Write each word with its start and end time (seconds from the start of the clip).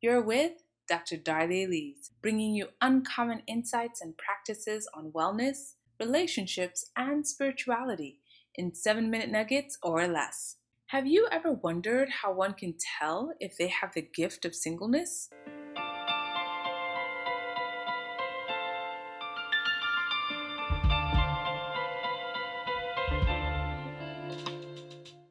You're 0.00 0.22
with 0.22 0.52
Dr. 0.86 1.16
Darlye 1.16 1.66
Élise, 1.66 2.10
bringing 2.22 2.54
you 2.54 2.68
uncommon 2.80 3.42
insights 3.48 4.00
and 4.00 4.16
practices 4.16 4.88
on 4.94 5.10
wellness, 5.10 5.74
relationships, 5.98 6.92
and 6.96 7.26
spirituality 7.26 8.20
in 8.54 8.76
seven 8.76 9.10
minute 9.10 9.28
nuggets 9.28 9.76
or 9.82 10.06
less. 10.06 10.54
Have 10.86 11.08
you 11.08 11.26
ever 11.32 11.50
wondered 11.50 12.10
how 12.22 12.32
one 12.32 12.54
can 12.54 12.76
tell 13.00 13.34
if 13.40 13.58
they 13.58 13.66
have 13.66 13.92
the 13.92 14.02
gift 14.02 14.44
of 14.44 14.54
singleness? 14.54 15.30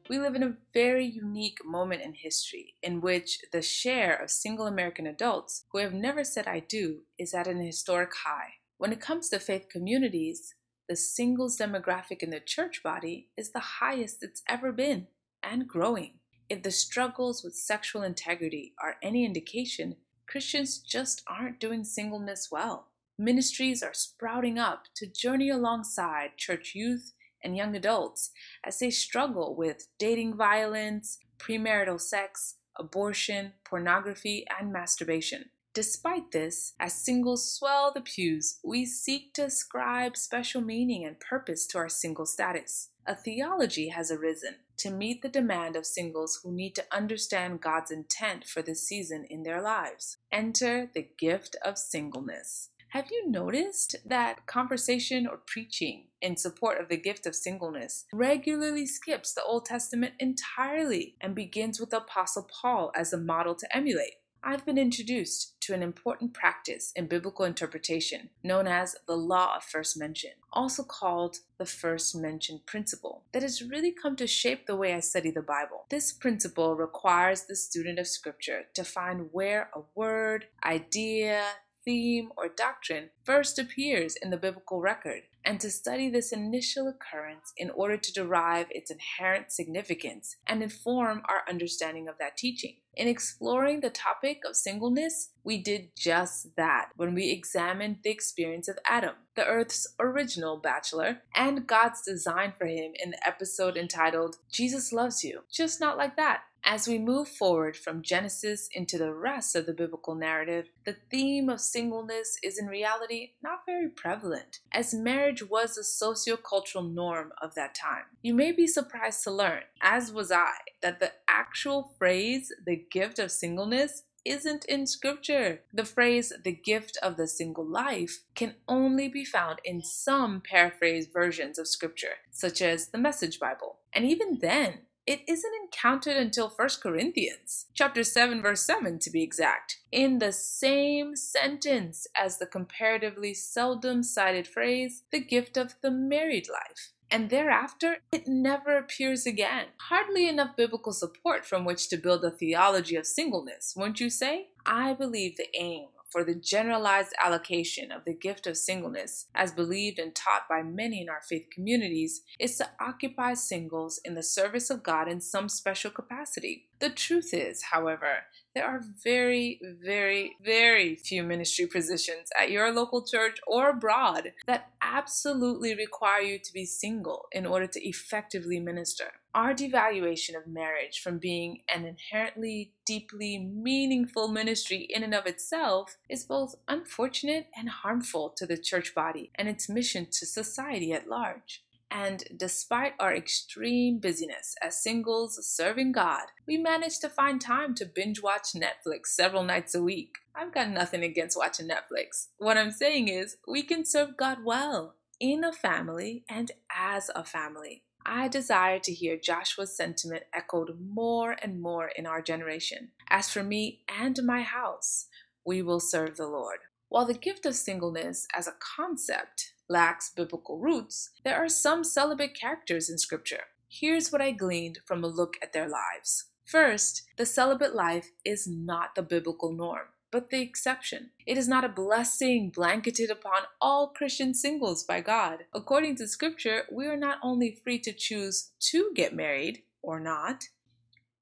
We 0.08 0.18
live 0.18 0.34
in 0.34 0.42
a 0.42 0.56
very 0.72 1.04
unique 1.04 1.58
moment 1.66 2.00
in 2.00 2.14
history 2.14 2.76
in 2.82 3.02
which 3.02 3.40
the 3.52 3.60
share 3.60 4.16
of 4.16 4.30
single 4.30 4.66
American 4.66 5.06
adults 5.06 5.64
who 5.70 5.78
have 5.78 5.92
never 5.92 6.24
said 6.24 6.46
I 6.46 6.60
do 6.60 7.00
is 7.18 7.34
at 7.34 7.46
an 7.46 7.60
historic 7.60 8.14
high. 8.24 8.54
When 8.78 8.90
it 8.90 9.02
comes 9.02 9.28
to 9.28 9.38
faith 9.38 9.66
communities, 9.70 10.54
the 10.88 10.96
singles 10.96 11.58
demographic 11.58 12.22
in 12.22 12.30
the 12.30 12.40
church 12.40 12.82
body 12.82 13.28
is 13.36 13.50
the 13.50 13.80
highest 13.80 14.22
it's 14.22 14.42
ever 14.48 14.72
been 14.72 15.08
and 15.42 15.68
growing. 15.68 16.20
If 16.48 16.62
the 16.62 16.70
struggles 16.70 17.44
with 17.44 17.54
sexual 17.54 18.02
integrity 18.02 18.72
are 18.82 18.96
any 19.02 19.26
indication, 19.26 19.96
Christians 20.26 20.78
just 20.78 21.22
aren't 21.28 21.60
doing 21.60 21.84
singleness 21.84 22.48
well. 22.50 22.88
Ministries 23.18 23.82
are 23.82 23.92
sprouting 23.92 24.58
up 24.58 24.84
to 24.96 25.06
journey 25.06 25.50
alongside 25.50 26.38
church 26.38 26.72
youth 26.74 27.12
and 27.42 27.56
young 27.56 27.74
adults 27.76 28.30
as 28.64 28.78
they 28.78 28.90
struggle 28.90 29.54
with 29.56 29.88
dating 29.98 30.36
violence, 30.36 31.18
premarital 31.38 32.00
sex, 32.00 32.56
abortion, 32.78 33.52
pornography, 33.64 34.46
and 34.58 34.72
masturbation. 34.72 35.46
Despite 35.74 36.32
this, 36.32 36.74
as 36.80 36.94
singles 36.94 37.54
swell 37.54 37.92
the 37.94 38.00
pews, 38.00 38.58
we 38.64 38.84
seek 38.84 39.32
to 39.34 39.44
ascribe 39.44 40.16
special 40.16 40.60
meaning 40.60 41.04
and 41.04 41.20
purpose 41.20 41.66
to 41.68 41.78
our 41.78 41.88
single 41.88 42.26
status. 42.26 42.90
A 43.06 43.14
theology 43.14 43.88
has 43.88 44.10
arisen 44.10 44.56
to 44.78 44.90
meet 44.90 45.22
the 45.22 45.28
demand 45.28 45.76
of 45.76 45.86
singles 45.86 46.40
who 46.42 46.52
need 46.52 46.74
to 46.74 46.84
understand 46.90 47.60
God's 47.60 47.90
intent 47.90 48.44
for 48.44 48.60
this 48.60 48.86
season 48.86 49.24
in 49.30 49.42
their 49.44 49.62
lives. 49.62 50.16
Enter 50.32 50.90
the 50.92 51.08
gift 51.18 51.56
of 51.64 51.78
singleness. 51.78 52.70
Have 52.92 53.10
you 53.10 53.30
noticed 53.30 53.96
that 54.06 54.46
conversation 54.46 55.26
or 55.26 55.36
preaching 55.36 56.04
in 56.22 56.38
support 56.38 56.80
of 56.80 56.88
the 56.88 56.96
gift 56.96 57.26
of 57.26 57.34
singleness 57.34 58.06
regularly 58.14 58.86
skips 58.86 59.34
the 59.34 59.42
Old 59.42 59.66
Testament 59.66 60.14
entirely 60.18 61.14
and 61.20 61.34
begins 61.34 61.78
with 61.78 61.92
Apostle 61.92 62.48
Paul 62.50 62.90
as 62.96 63.12
a 63.12 63.18
model 63.18 63.54
to 63.56 63.76
emulate? 63.76 64.14
I've 64.42 64.64
been 64.64 64.78
introduced 64.78 65.60
to 65.62 65.74
an 65.74 65.82
important 65.82 66.32
practice 66.32 66.92
in 66.96 67.08
biblical 67.08 67.44
interpretation 67.44 68.30
known 68.42 68.66
as 68.66 68.96
the 69.06 69.16
law 69.16 69.56
of 69.56 69.64
first 69.64 69.98
mention, 69.98 70.30
also 70.50 70.82
called 70.82 71.38
the 71.58 71.66
first 71.66 72.16
mention 72.16 72.62
principle, 72.64 73.24
that 73.32 73.42
has 73.42 73.62
really 73.62 73.92
come 73.92 74.16
to 74.16 74.26
shape 74.26 74.66
the 74.66 74.76
way 74.76 74.94
I 74.94 75.00
study 75.00 75.30
the 75.30 75.42
Bible. 75.42 75.84
This 75.90 76.12
principle 76.12 76.74
requires 76.74 77.42
the 77.42 77.56
student 77.56 77.98
of 77.98 78.06
Scripture 78.06 78.62
to 78.74 78.84
find 78.84 79.28
where 79.32 79.68
a 79.74 79.80
word, 79.94 80.46
idea, 80.64 81.42
theme, 81.88 82.30
or 82.36 82.50
doctrine 82.50 83.08
first 83.24 83.58
appears 83.58 84.14
in 84.20 84.28
the 84.28 84.36
biblical 84.36 84.78
record, 84.78 85.22
and 85.42 85.58
to 85.58 85.70
study 85.70 86.10
this 86.10 86.32
initial 86.32 86.86
occurrence 86.86 87.54
in 87.56 87.70
order 87.70 87.96
to 87.96 88.12
derive 88.12 88.66
its 88.70 88.90
inherent 88.90 89.50
significance 89.50 90.36
and 90.46 90.62
inform 90.62 91.22
our 91.30 91.40
understanding 91.48 92.06
of 92.06 92.18
that 92.18 92.36
teaching. 92.36 92.74
In 92.94 93.08
exploring 93.08 93.80
the 93.80 93.88
topic 93.88 94.42
of 94.46 94.54
singleness, 94.54 95.30
we 95.44 95.56
did 95.56 95.88
just 95.96 96.54
that 96.56 96.90
when 96.96 97.14
we 97.14 97.30
examined 97.30 98.00
the 98.02 98.10
experience 98.10 98.68
of 98.68 98.78
Adam, 98.84 99.14
the 99.34 99.46
earth's 99.46 99.86
original 99.98 100.58
bachelor, 100.58 101.22
and 101.34 101.66
God's 101.66 102.02
design 102.02 102.52
for 102.58 102.66
him 102.66 102.92
in 103.02 103.12
the 103.12 103.26
episode 103.26 103.78
entitled 103.78 104.36
Jesus 104.52 104.92
Loves 104.92 105.24
You. 105.24 105.44
Just 105.50 105.80
not 105.80 105.96
like 105.96 106.16
that. 106.16 106.42
As 106.64 106.86
we 106.86 106.98
move 106.98 107.28
forward 107.28 107.76
from 107.76 108.02
Genesis 108.02 108.68
into 108.72 108.98
the 108.98 109.14
rest 109.14 109.56
of 109.56 109.66
the 109.66 109.72
biblical 109.72 110.14
narrative, 110.14 110.66
the 110.84 110.96
theme 111.10 111.48
of 111.48 111.60
singleness 111.60 112.38
is 112.42 112.58
in 112.58 112.66
reality 112.66 113.32
not 113.42 113.60
very 113.64 113.88
prevalent, 113.88 114.60
as 114.72 114.92
marriage 114.92 115.42
was 115.42 115.78
a 115.78 116.04
sociocultural 116.04 116.92
norm 116.92 117.32
of 117.40 117.54
that 117.54 117.74
time. 117.74 118.04
You 118.22 118.34
may 118.34 118.52
be 118.52 118.66
surprised 118.66 119.24
to 119.24 119.30
learn, 119.30 119.62
as 119.80 120.12
was 120.12 120.30
I, 120.30 120.52
that 120.82 121.00
the 121.00 121.12
actual 121.26 121.94
phrase, 121.98 122.52
the 122.66 122.84
gift 122.90 123.18
of 123.18 123.32
singleness, 123.32 124.02
isn't 124.24 124.64
in 124.66 124.86
scripture. 124.86 125.60
The 125.72 125.84
phrase, 125.84 126.32
the 126.44 126.52
gift 126.52 126.98
of 127.02 127.16
the 127.16 127.26
single 127.26 127.66
life, 127.66 128.24
can 128.34 128.56
only 128.66 129.08
be 129.08 129.24
found 129.24 129.60
in 129.64 129.82
some 129.82 130.42
paraphrased 130.42 131.12
versions 131.12 131.58
of 131.58 131.66
scripture, 131.66 132.16
such 132.30 132.60
as 132.60 132.88
the 132.88 132.98
Message 132.98 133.40
Bible. 133.40 133.78
And 133.92 134.04
even 134.04 134.38
then, 134.40 134.80
it 135.08 135.22
isn't 135.26 135.54
encountered 135.62 136.18
until 136.18 136.50
1 136.50 136.68
Corinthians, 136.82 137.64
chapter 137.72 138.04
7 138.04 138.42
verse 138.42 138.60
7 138.60 138.98
to 138.98 139.10
be 139.10 139.22
exact, 139.22 139.78
in 139.90 140.18
the 140.18 140.32
same 140.32 141.16
sentence 141.16 142.06
as 142.14 142.36
the 142.36 142.44
comparatively 142.44 143.32
seldom 143.32 144.02
cited 144.02 144.46
phrase, 144.46 145.04
the 145.10 145.18
gift 145.18 145.56
of 145.56 145.76
the 145.80 145.90
married 145.90 146.46
life. 146.50 146.92
And 147.10 147.30
thereafter, 147.30 148.00
it 148.12 148.28
never 148.28 148.76
appears 148.76 149.24
again. 149.24 149.68
Hardly 149.88 150.28
enough 150.28 150.54
biblical 150.56 150.92
support 150.92 151.46
from 151.46 151.64
which 151.64 151.88
to 151.88 151.96
build 151.96 152.22
a 152.22 152.30
theology 152.30 152.94
of 152.94 153.06
singleness, 153.06 153.72
wouldn't 153.74 154.00
you 154.00 154.10
say? 154.10 154.48
I 154.66 154.92
believe 154.92 155.38
the 155.38 155.48
aim 155.58 155.86
for 156.10 156.24
the 156.24 156.34
generalized 156.34 157.12
allocation 157.22 157.92
of 157.92 158.04
the 158.04 158.14
gift 158.14 158.46
of 158.46 158.56
singleness, 158.56 159.26
as 159.34 159.52
believed 159.52 159.98
and 159.98 160.14
taught 160.14 160.48
by 160.48 160.62
many 160.62 161.00
in 161.00 161.08
our 161.08 161.20
faith 161.28 161.46
communities, 161.52 162.22
is 162.38 162.56
to 162.56 162.68
occupy 162.80 163.34
singles 163.34 164.00
in 164.04 164.14
the 164.14 164.22
service 164.22 164.70
of 164.70 164.82
God 164.82 165.08
in 165.08 165.20
some 165.20 165.48
special 165.48 165.90
capacity. 165.90 166.68
The 166.80 166.90
truth 166.90 167.34
is, 167.34 167.64
however, 167.72 168.24
there 168.54 168.64
are 168.64 168.82
very, 169.04 169.60
very, 169.84 170.36
very 170.44 170.94
few 170.94 171.22
ministry 171.22 171.66
positions 171.66 172.28
at 172.40 172.50
your 172.50 172.72
local 172.72 173.04
church 173.04 173.38
or 173.46 173.70
abroad 173.70 174.32
that 174.46 174.70
absolutely 174.88 175.74
require 175.74 176.20
you 176.20 176.38
to 176.38 176.52
be 176.52 176.64
single 176.64 177.26
in 177.32 177.46
order 177.46 177.66
to 177.66 177.88
effectively 177.88 178.58
minister. 178.58 179.12
Our 179.34 179.54
devaluation 179.54 180.36
of 180.36 180.46
marriage 180.46 181.00
from 181.00 181.18
being 181.18 181.62
an 181.72 181.84
inherently 181.84 182.72
deeply 182.86 183.38
meaningful 183.38 184.28
ministry 184.28 184.88
in 184.90 185.02
and 185.02 185.14
of 185.14 185.26
itself 185.26 185.96
is 186.08 186.24
both 186.24 186.54
unfortunate 186.66 187.46
and 187.56 187.68
harmful 187.68 188.30
to 188.30 188.46
the 188.46 188.56
church 188.56 188.94
body 188.94 189.30
and 189.34 189.48
its 189.48 189.68
mission 189.68 190.06
to 190.12 190.26
society 190.26 190.92
at 190.92 191.08
large. 191.08 191.62
And 191.90 192.24
despite 192.36 192.92
our 192.98 193.14
extreme 193.14 193.98
busyness 193.98 194.54
as 194.62 194.82
singles 194.82 195.38
serving 195.46 195.92
God, 195.92 196.26
we 196.46 196.58
manage 196.58 196.98
to 197.00 197.08
find 197.08 197.40
time 197.40 197.74
to 197.76 197.86
binge 197.86 198.22
watch 198.22 198.52
Netflix 198.54 199.06
several 199.06 199.42
nights 199.42 199.74
a 199.74 199.82
week. 199.82 200.16
I've 200.34 200.52
got 200.52 200.68
nothing 200.70 201.02
against 201.02 201.36
watching 201.36 201.68
Netflix. 201.68 202.28
What 202.36 202.58
I'm 202.58 202.70
saying 202.70 203.08
is, 203.08 203.36
we 203.46 203.62
can 203.62 203.84
serve 203.84 204.16
God 204.16 204.38
well 204.44 204.96
in 205.18 205.42
a 205.44 205.52
family 205.52 206.24
and 206.28 206.52
as 206.74 207.10
a 207.14 207.24
family. 207.24 207.82
I 208.04 208.28
desire 208.28 208.78
to 208.80 208.92
hear 208.92 209.18
Joshua's 209.18 209.76
sentiment 209.76 210.24
echoed 210.32 210.78
more 210.80 211.36
and 211.42 211.60
more 211.60 211.88
in 211.88 212.06
our 212.06 212.22
generation. 212.22 212.90
As 213.10 213.30
for 213.30 213.42
me 213.42 213.80
and 213.88 214.18
my 214.24 214.42
house, 214.42 215.06
we 215.44 215.62
will 215.62 215.80
serve 215.80 216.16
the 216.16 216.26
Lord. 216.26 216.58
While 216.88 217.04
the 217.04 217.14
gift 217.14 217.44
of 217.44 217.54
singleness 217.54 218.26
as 218.34 218.46
a 218.46 218.54
concept 218.76 219.52
lacks 219.68 220.10
biblical 220.10 220.58
roots, 220.58 221.10
there 221.24 221.36
are 221.36 221.48
some 221.48 221.84
celibate 221.84 222.34
characters 222.34 222.88
in 222.88 222.98
Scripture. 222.98 223.44
Here's 223.68 224.10
what 224.10 224.22
I 224.22 224.30
gleaned 224.30 224.78
from 224.84 225.04
a 225.04 225.08
look 225.08 225.34
at 225.42 225.52
their 225.52 225.68
lives. 225.68 226.24
First, 226.44 227.02
the 227.18 227.26
celibate 227.26 227.74
life 227.74 228.12
is 228.24 228.46
not 228.46 228.94
the 228.94 229.02
biblical 229.02 229.52
norm, 229.52 229.88
but 230.10 230.30
the 230.30 230.40
exception. 230.40 231.10
It 231.26 231.36
is 231.36 231.46
not 231.46 231.64
a 231.64 231.68
blessing 231.68 232.50
blanketed 232.54 233.10
upon 233.10 233.42
all 233.60 233.88
Christian 233.88 234.32
singles 234.32 234.82
by 234.82 235.02
God. 235.02 235.44
According 235.52 235.96
to 235.96 236.08
Scripture, 236.08 236.62
we 236.72 236.86
are 236.86 236.96
not 236.96 237.18
only 237.22 237.60
free 237.62 237.78
to 237.80 237.92
choose 237.92 238.52
to 238.70 238.90
get 238.94 239.14
married 239.14 239.62
or 239.82 240.00
not, 240.00 240.44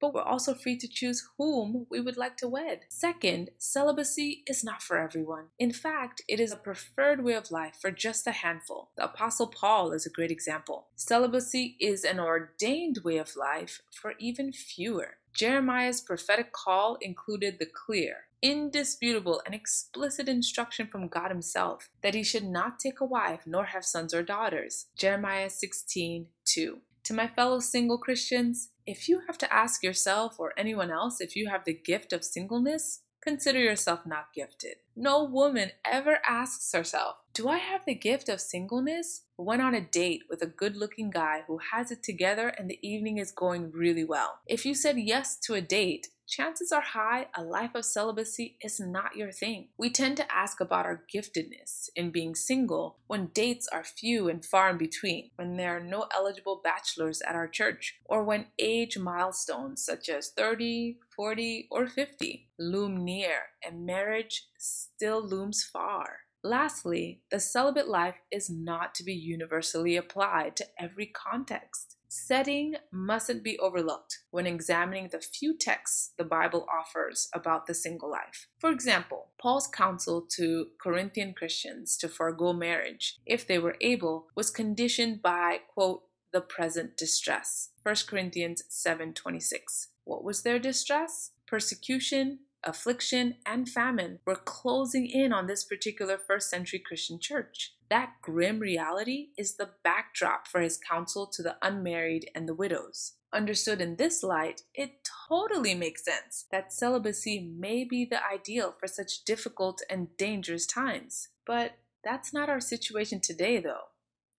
but 0.01 0.15
we're 0.15 0.23
also 0.23 0.55
free 0.55 0.77
to 0.77 0.89
choose 0.89 1.29
whom 1.39 1.87
we 1.91 2.01
would 2.01 2.17
like 2.17 2.37
to 2.39 2.49
wed. 2.49 2.81
Second, 2.89 3.51
celibacy 3.59 4.43
is 4.47 4.65
not 4.65 4.83
for 4.83 4.99
everyone. 4.99 5.47
In 5.59 5.73
fact, 5.73 6.23
it 6.29 6.41
is 6.41 6.53
a 6.53 6.57
preferred 6.57 7.23
way 7.23 7.35
of 7.35 7.51
life 7.51 7.77
for 7.81 7.91
just 7.91 8.27
a 8.27 8.33
handful. 8.33 8.91
The 8.97 9.05
Apostle 9.05 9.49
Paul 9.49 9.93
is 9.93 10.07
a 10.07 10.11
great 10.11 10.31
example. 10.31 10.87
Celibacy 10.97 11.77
is 11.81 12.05
an 12.05 12.21
ordained 12.21 12.99
way 13.05 13.19
of 13.19 13.37
life 13.37 13.83
for 13.91 14.15
even 14.19 14.53
fewer. 14.53 15.17
Jeremiah's 15.37 16.01
prophetic 16.01 16.53
call 16.53 16.97
included 17.03 17.59
the 17.59 17.67
clear, 17.67 18.29
indisputable, 18.41 19.43
and 19.45 19.55
explicit 19.55 20.31
instruction 20.31 20.87
from 20.87 21.09
God 21.09 21.31
Himself 21.31 21.91
that 22.03 22.15
he 22.15 22.23
should 22.23 22.45
not 22.45 22.79
take 22.79 23.01
a 23.01 23.05
wife 23.05 23.43
nor 23.45 23.67
have 23.67 23.85
sons 23.85 24.15
or 24.15 24.23
daughters. 24.23 24.87
Jeremiah 24.97 25.51
16 25.51 26.29
2. 26.47 26.79
To 27.05 27.15
my 27.15 27.29
fellow 27.29 27.61
single 27.61 27.99
Christians, 27.99 28.71
if 28.87 29.09
you 29.09 29.21
have 29.27 29.37
to 29.39 29.53
ask 29.53 29.83
yourself 29.83 30.39
or 30.39 30.53
anyone 30.57 30.91
else 30.91 31.21
if 31.21 31.35
you 31.35 31.49
have 31.49 31.65
the 31.65 31.75
gift 31.75 32.13
of 32.13 32.25
singleness, 32.25 33.01
consider 33.21 33.59
yourself 33.59 34.07
not 34.07 34.33
gifted. 34.33 34.77
No 34.95 35.25
woman 35.25 35.73
ever 35.85 36.19
asks 36.25 36.73
herself, 36.73 37.17
Do 37.35 37.49
I 37.49 37.59
have 37.59 37.85
the 37.85 37.95
gift 37.95 38.29
of 38.29 38.41
singleness? 38.41 39.23
Went 39.37 39.63
on 39.63 39.75
a 39.75 39.81
date 39.81 40.23
with 40.31 40.43
a 40.43 40.47
good 40.47 40.77
looking 40.77 41.11
guy 41.11 41.43
who 41.49 41.59
has 41.73 41.91
it 41.91 42.05
together 42.05 42.49
and 42.49 42.71
the 42.71 42.79
evening 42.87 43.19
is 43.19 43.33
going 43.33 43.73
really 43.73 44.05
well. 44.05 44.39
If 44.47 44.65
you 44.65 44.75
said 44.75 44.99
yes 44.99 45.37
to 45.41 45.55
a 45.55 45.61
date, 45.61 46.09
chances 46.27 46.73
are 46.73 46.81
high 46.81 47.27
a 47.35 47.43
life 47.43 47.75
of 47.75 47.85
celibacy 47.85 48.57
is 48.63 48.81
not 48.81 49.17
your 49.17 49.33
thing. 49.33 49.69
We 49.79 49.91
tend 49.91 50.17
to 50.19 50.35
ask 50.35 50.61
about 50.61 50.87
our 50.87 51.05
giftedness 51.13 51.89
in 51.95 52.11
being 52.11 52.35
single 52.35 52.99
when 53.07 53.27
dates 53.27 53.69
are 53.69 53.85
few 53.85 54.29
and 54.29 54.45
far 54.45 54.71
in 54.71 54.79
between, 54.79 55.31
when 55.37 55.57
there 55.57 55.77
are 55.77 55.81
no 55.81 56.07
eligible 56.15 56.61
bachelors 56.63 57.23
at 57.23 57.35
our 57.35 57.49
church, 57.49 57.97
or 58.05 58.25
when 58.25 58.47
age 58.59 58.99
milestones 58.99 59.85
such 59.85 60.09
as 60.09 60.31
30, 60.31 60.99
40, 61.15 61.69
or 61.71 61.87
50 61.87 62.49
loom 62.59 63.05
near 63.05 63.43
and 63.65 63.87
marriage 63.87 64.49
still 64.59 65.27
looms 65.27 65.63
far. 65.63 66.19
Lastly, 66.43 67.23
the 67.31 67.41
celibate 67.41 67.89
life 67.89 68.21
is 68.31 68.49
not 68.49 68.95
to 68.95 69.05
be 69.05 69.15
universally 69.15 69.97
applied 69.97 70.55
to 70.57 70.67
every 70.79 71.07
context. 71.07 71.96
Setting 72.19 72.77
mustn't 72.91 73.45
be 73.45 73.59
overlooked 73.59 74.21
when 74.31 74.47
examining 74.47 75.09
the 75.09 75.21
few 75.21 75.57
texts 75.57 76.13
the 76.17 76.25
Bible 76.25 76.67
offers 76.73 77.29
about 77.35 77.67
the 77.67 77.75
single 77.75 78.11
life. 78.11 78.49
For 78.59 78.71
example, 78.71 79.29
Paul's 79.39 79.69
counsel 79.69 80.23
to 80.31 80.69
Corinthian 80.81 81.35
Christians 81.35 81.97
to 81.99 82.09
forego 82.09 82.55
marriage, 82.55 83.19
if 83.27 83.47
they 83.47 83.59
were 83.59 83.77
able, 83.83 84.29
was 84.35 84.51
conditioned 84.51 85.21
by, 85.21 85.61
quote, 85.69 86.05
the 86.33 86.41
present 86.41 86.97
distress. 86.97 87.71
1 87.83 87.95
Corinthians 88.09 88.63
7:26. 88.69 89.89
What 90.05 90.25
was 90.25 90.43
their 90.43 90.59
distress? 90.59 91.33
Persecution, 91.47 92.41
affliction, 92.67 93.37
and 93.47 93.69
famine 93.69 94.19
were 94.27 94.37
closing 94.37 95.07
in 95.07 95.33
on 95.33 95.47
this 95.47 95.65
particular 95.65 96.19
first 96.19 96.51
century 96.51 96.79
Christian 96.79 97.19
church. 97.19 97.75
That 97.89 98.15
grim 98.21 98.59
reality 98.59 99.29
is 99.39 99.57
the 99.57 99.71
backdrop 99.85 100.49
for 100.49 100.61
his 100.61 100.79
counsel 100.79 101.27
to 101.29 101.43
the 101.43 101.57
unmarried 101.63 102.31
and 102.35 102.49
the 102.49 102.55
widows. 102.55 103.13
Understood 103.33 103.81
in 103.81 103.97
this 103.97 104.23
light, 104.23 104.63
it 104.75 105.09
totally 105.29 105.75
makes 105.75 106.05
sense 106.05 106.47
that 106.51 106.73
celibacy 106.73 107.41
may 107.57 107.85
be 107.85 108.05
the 108.05 108.19
ideal 108.27 108.75
for 108.79 108.87
such 108.87 109.25
difficult 109.25 109.83
and 109.89 110.17
dangerous 110.17 110.67
times. 110.67 111.29
But 111.47 111.73
that's 112.03 112.33
not 112.33 112.49
our 112.49 112.61
situation 112.61 113.21
today, 113.21 113.61
though, 113.61 113.89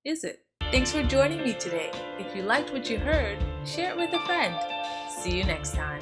is 0.03 0.23
it? 0.23 0.43
Thanks 0.71 0.91
for 0.91 1.03
joining 1.03 1.43
me 1.43 1.53
today. 1.53 1.91
If 2.19 2.35
you 2.35 2.43
liked 2.43 2.73
what 2.73 2.89
you 2.89 2.97
heard, 2.97 3.37
share 3.65 3.91
it 3.91 3.97
with 3.97 4.13
a 4.13 4.25
friend. 4.25 4.55
See 5.09 5.37
you 5.37 5.45
next 5.45 5.73
time. 5.73 6.01